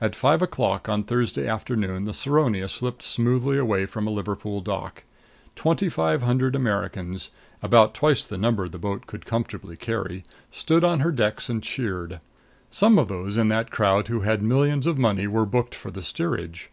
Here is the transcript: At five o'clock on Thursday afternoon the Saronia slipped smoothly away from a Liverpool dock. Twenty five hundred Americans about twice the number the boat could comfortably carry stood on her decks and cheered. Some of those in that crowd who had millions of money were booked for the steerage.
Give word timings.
At 0.00 0.16
five 0.16 0.42
o'clock 0.42 0.88
on 0.88 1.04
Thursday 1.04 1.46
afternoon 1.46 2.06
the 2.06 2.12
Saronia 2.12 2.68
slipped 2.68 3.04
smoothly 3.04 3.56
away 3.56 3.86
from 3.86 4.04
a 4.04 4.10
Liverpool 4.10 4.60
dock. 4.60 5.04
Twenty 5.54 5.88
five 5.88 6.24
hundred 6.24 6.56
Americans 6.56 7.30
about 7.62 7.94
twice 7.94 8.26
the 8.26 8.36
number 8.36 8.66
the 8.68 8.80
boat 8.80 9.06
could 9.06 9.24
comfortably 9.26 9.76
carry 9.76 10.24
stood 10.50 10.82
on 10.82 10.98
her 10.98 11.12
decks 11.12 11.48
and 11.48 11.62
cheered. 11.62 12.18
Some 12.72 12.98
of 12.98 13.06
those 13.06 13.36
in 13.36 13.46
that 13.46 13.70
crowd 13.70 14.08
who 14.08 14.22
had 14.22 14.42
millions 14.42 14.88
of 14.88 14.98
money 14.98 15.28
were 15.28 15.46
booked 15.46 15.76
for 15.76 15.92
the 15.92 16.02
steerage. 16.02 16.70